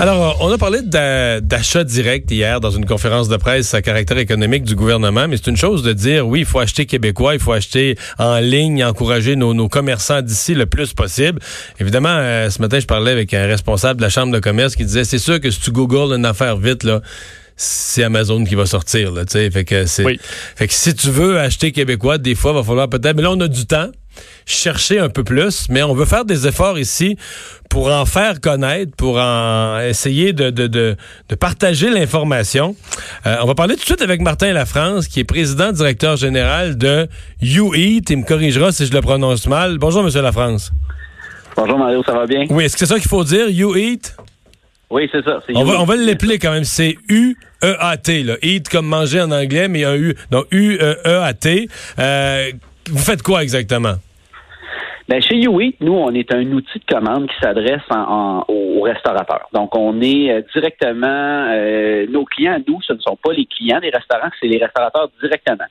[0.00, 4.62] Alors, on a parlé d'achat direct hier dans une conférence de presse à caractère économique
[4.62, 7.52] du gouvernement, mais c'est une chose de dire, oui, il faut acheter québécois, il faut
[7.52, 11.38] acheter en ligne, encourager nos, commerçants d'ici le plus possible.
[11.80, 14.86] Évidemment, euh, ce matin, je parlais avec un responsable de la Chambre de commerce qui
[14.86, 17.02] disait, c'est sûr que si tu googles une affaire vite, là,
[17.56, 19.50] c'est Amazon qui va sortir, là, tu sais.
[19.50, 20.04] Fait que c'est,
[20.56, 23.32] fait que si tu veux acheter québécois, des fois, il va falloir peut-être, mais là,
[23.32, 23.90] on a du temps
[24.46, 27.16] chercher un peu plus, mais on veut faire des efforts ici
[27.68, 30.96] pour en faire connaître, pour en essayer de, de, de,
[31.28, 32.74] de partager l'information.
[33.26, 36.76] Euh, on va parler tout de suite avec Martin Lafrance, qui est président directeur général
[36.76, 37.06] de
[37.40, 38.10] YouEat.
[38.10, 39.78] Il me corrigera si je le prononce mal.
[39.78, 40.72] Bonjour, Monsieur Lafrance.
[41.56, 42.44] Bonjour Mario, ça va bien?
[42.50, 44.16] Oui, est-ce que c'est ça qu'il faut dire, YouEat?
[44.90, 45.38] Oui, c'est ça.
[45.54, 46.64] On va, on va l'appeler quand même.
[46.64, 48.26] C'est U-E-A-T.
[48.42, 50.16] Eat comme manger en anglais, mais un U.
[50.32, 51.68] Donc U-E-A-T.
[52.00, 52.50] Euh,
[52.90, 53.94] vous faites quoi exactement?
[55.10, 57.82] Ben, chez YouEat, nous, on est un outil de commande qui s'adresse
[58.46, 59.48] aux restaurateurs.
[59.52, 63.80] Donc, on est euh, directement, euh, nos clients, nous, ce ne sont pas les clients
[63.80, 65.64] des restaurants, c'est les restaurateurs directement.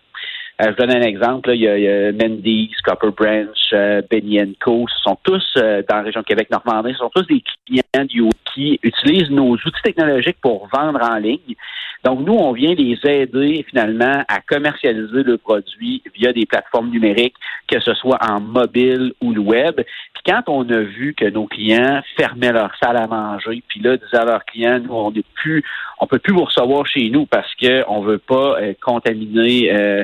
[0.62, 1.52] Euh, je donne un exemple.
[1.54, 4.86] il, y a, Mendy's, Copper Branch, euh, Benny Co.
[4.90, 6.92] Ce sont tous dans la région de Québec-Normandie.
[6.92, 11.56] Ce sont tous des clients du qui utilisent nos outils technologiques pour vendre en ligne.
[12.04, 17.36] Donc, nous, on vient les aider finalement à commercialiser le produit via des plateformes numériques,
[17.68, 19.76] que ce soit en mobile ou le web.
[19.76, 23.98] Puis quand on a vu que nos clients fermaient leur salle à manger, puis là,
[23.98, 25.64] disaient à leurs clients, nous, on ne plus,
[26.00, 30.04] on peut plus vous recevoir chez nous parce qu'on ne veut pas euh, contaminer euh,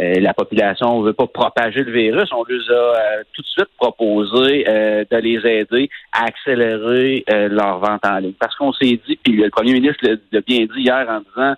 [0.00, 2.28] euh, la population, on ne veut pas propager le virus.
[2.32, 8.34] On leur a tout de suite proposé de les aider à accélérer leur en ligne.
[8.38, 11.54] Parce qu'on s'est dit, puis le premier ministre l'a bien dit hier en disant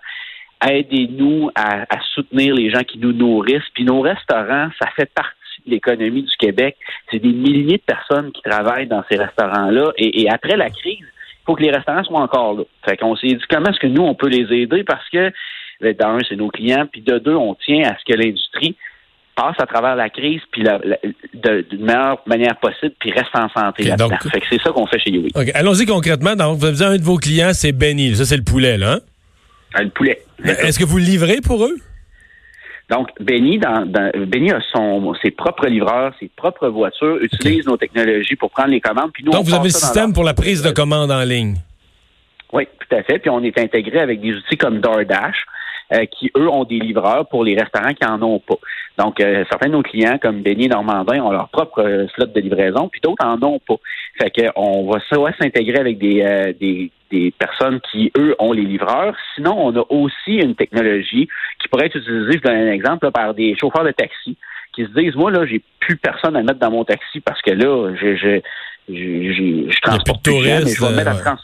[0.65, 3.69] aidez-nous à, soutenir les gens qui nous nourrissent.
[3.73, 5.35] Puis nos restaurants, ça fait partie
[5.65, 6.75] de l'économie du Québec.
[7.11, 9.91] C'est des milliers de personnes qui travaillent dans ces restaurants-là.
[9.97, 12.63] Et, après la crise, il faut que les restaurants soient encore là.
[12.85, 14.83] Fait qu'on s'est dit comment est-ce que nous, on peut les aider?
[14.83, 15.31] Parce que
[15.81, 18.75] ben, d'un, c'est nos clients, puis de deux, on tient à ce que l'industrie
[19.39, 24.39] passe à travers la crise puis d'une meilleure manière possible puis reste en santé Fait
[24.39, 25.31] que c'est ça qu'on fait chez Yui.
[25.53, 26.35] Allons-y concrètement.
[26.35, 28.15] Donc, vous avez un de vos clients, c'est Benny.
[28.15, 28.93] Ça, c'est le poulet, là.
[28.93, 28.99] Hein?
[29.73, 30.21] Ah, le poulet.
[30.43, 31.75] Est-ce que vous le livrez pour eux?
[32.89, 38.35] Donc, Benny, dans, Benny a son, ses propres livreurs, ses propres voitures, utilise nos technologies
[38.35, 39.11] pour prendre les commandes.
[39.13, 41.57] Puis nous, Donc, vous avez le système pour la prise de commande en ligne?
[42.51, 43.19] Oui, tout à fait.
[43.19, 45.45] Puis on est intégré avec des outils comme DoorDash.
[45.91, 48.59] Euh, qui, eux, ont des livreurs pour les restaurants qui en ont pas.
[48.99, 52.39] Donc, euh, certains de nos clients, comme Béni Normandin, ont leur propre euh, slot de
[52.39, 53.77] livraison, puis d'autres en ont pas.
[54.21, 59.15] Fait qu'on va soit s'intégrer avec des, des, des personnes qui, eux, ont les livreurs.
[59.33, 61.27] Sinon, on a aussi une technologie
[61.59, 64.37] qui pourrait être utilisée, je donne un exemple, par des chauffeurs de taxi
[64.75, 67.51] qui se disent, moi, là, j'ai plus personne à mettre dans mon taxi parce que
[67.51, 68.41] là, je, je,
[68.89, 71.37] je, je, transporte plus, mais je vais mettre à trans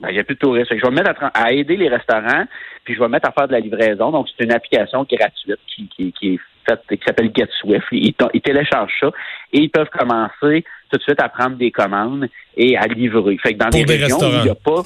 [0.00, 0.70] ben, il n'y a plus de touristes.
[0.70, 2.44] je vais me mettre à, aider les restaurants,
[2.86, 4.10] puis je vais me mettre à faire de la livraison.
[4.12, 7.86] Donc, c'est une application gratuite qui, qui, qui est faite, qui s'appelle Get Swift.
[7.90, 9.10] Ils, téléchargent ça
[9.52, 13.36] et ils peuvent commencer tout de suite à prendre des commandes et à livrer.
[13.38, 14.82] Fait que dans des, régions où il n'y a pas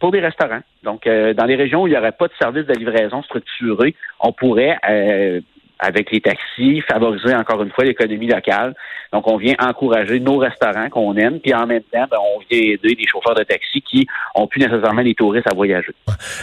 [0.00, 0.60] pour des restaurants.
[0.82, 3.94] Donc, euh, dans les régions où il n'y aurait pas de service de livraison structuré,
[4.20, 5.40] on pourrait euh,
[5.78, 8.74] avec les taxis, favoriser encore une fois l'économie locale.
[9.12, 12.72] Donc, on vient encourager nos restaurants qu'on aime, puis en même temps, ben, on vient
[12.74, 15.92] aider des chauffeurs de taxi qui ont plus nécessairement les touristes à voyager.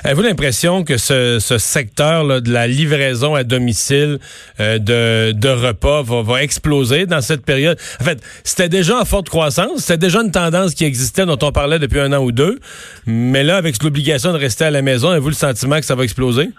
[0.04, 4.20] Avez-vous l'impression que ce, secteur là, de la livraison à domicile
[4.60, 7.78] euh, de, de, repas va, va, exploser dans cette période?
[8.00, 11.52] En fait, c'était déjà en forte croissance, c'était déjà une tendance qui existait dont on
[11.52, 12.60] parlait depuis un an ou deux,
[13.06, 16.04] mais là, avec l'obligation de rester à la maison, avez-vous le sentiment que ça va
[16.04, 16.50] exploser?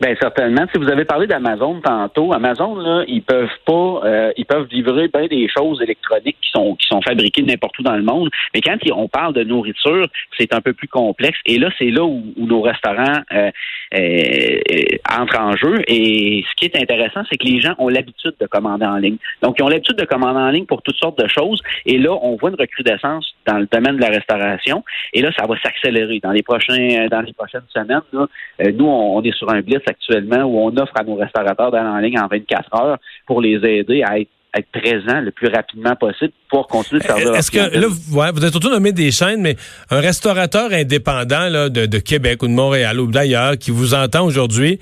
[0.00, 0.66] Bien, certainement.
[0.72, 5.06] Si vous avez parlé d'Amazon tantôt, Amazon, là, ils peuvent pas, euh, ils peuvent livrer
[5.06, 8.28] bien des choses électroniques qui sont qui sont fabriquées n'importe où dans le monde.
[8.52, 11.38] Mais quand on parle de nourriture, c'est un peu plus complexe.
[11.46, 13.50] Et là, c'est là où, nos restaurants euh,
[13.94, 14.58] euh,
[15.08, 15.82] entrent en jeu.
[15.86, 19.18] Et ce qui est intéressant, c'est que les gens ont l'habitude de commander en ligne.
[19.42, 21.62] Donc, ils ont l'habitude de commander en ligne pour toutes sortes de choses.
[21.86, 24.82] Et là, on voit une recrudescence dans le domaine de la restauration.
[25.12, 28.02] Et là, ça va s'accélérer dans les prochains, dans les prochaines semaines.
[28.12, 28.26] Là,
[28.72, 31.98] nous, on, est sur un blitz actuellement où on offre à nos restaurateurs d'aller en
[31.98, 36.68] ligne en 24 heures pour les aider à être présents le plus rapidement possible pour
[36.68, 37.34] continuer de servir.
[37.34, 39.56] Est-ce que là, vous, ouais, vous êtes surtout nommé des chaînes, mais
[39.90, 44.24] un restaurateur indépendant là, de, de Québec ou de Montréal ou d'ailleurs qui vous entend
[44.24, 44.78] aujourd'hui,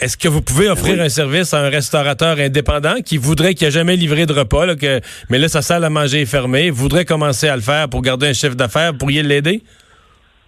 [0.00, 3.70] Est-ce que vous pouvez offrir un service à un restaurateur indépendant qui voudrait qu'il ait
[3.70, 7.04] jamais livré de repas, là, que, mais là, sa salle à manger est fermée, voudrait
[7.04, 9.62] commencer à le faire pour garder un chiffre d'affaires, pourriez l'aider?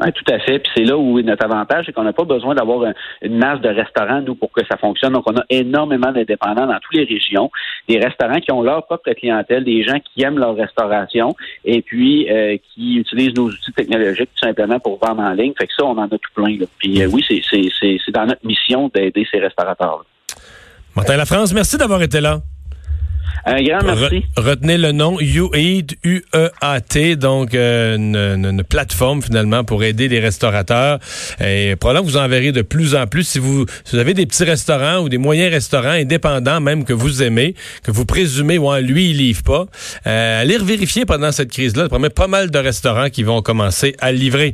[0.04, 0.58] Oui, tout à fait.
[0.58, 3.68] Puis c'est là où notre avantage, c'est qu'on n'a pas besoin d'avoir une masse de
[3.68, 5.12] restaurants, nous, pour que ça fonctionne.
[5.12, 7.50] Donc, on a énormément d'indépendants dans toutes les régions,
[7.88, 11.34] des restaurants qui ont leur propre clientèle, des gens qui aiment leur restauration
[11.64, 15.52] et puis euh, qui utilisent nos outils technologiques tout simplement pour vendre en ligne.
[15.58, 16.56] Fait que ça, on en a tout plein.
[16.78, 19.98] Puis euh, oui, c'est dans notre mission d'aider ces restaurateurs.
[19.98, 20.36] -là.
[20.94, 22.40] Martin Lafrance, merci d'avoir été là.
[23.44, 24.24] Un grand merci.
[24.36, 30.98] retenez le nom UEAT, U-E-A-T, donc euh, une, une, plateforme finalement pour aider les restaurateurs.
[31.40, 34.26] Et probablement vous en verrez de plus en plus si vous, si vous avez des
[34.26, 38.82] petits restaurants ou des moyens restaurants indépendants même que vous aimez, que vous présumez, ouais,
[38.82, 39.66] lui il livre pas.
[40.06, 41.84] Euh, allez vérifier pendant cette crise-là.
[41.84, 44.50] Il promet pas mal de restaurants qui vont commencer à livrer.